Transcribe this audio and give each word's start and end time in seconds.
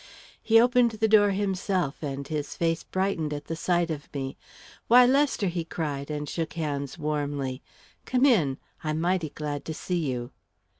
He 0.41 0.59
opened 0.59 0.93
the 0.93 1.07
door 1.07 1.29
himself, 1.29 2.01
and 2.01 2.27
his 2.27 2.55
face 2.57 2.81
brightened 2.81 3.31
at 3.35 3.55
sight 3.55 3.91
of 3.91 4.11
me. 4.15 4.35
"Why, 4.87 5.05
Lester!" 5.05 5.45
he 5.45 5.63
cried, 5.63 6.09
and 6.09 6.27
shook 6.27 6.53
hands 6.53 6.97
warmly. 6.97 7.61
"Come 8.05 8.25
in. 8.25 8.57
I'm 8.83 8.99
mighty 8.99 9.29
glad 9.29 9.63
to 9.65 9.75
see 9.75 9.99
you." 10.09 10.31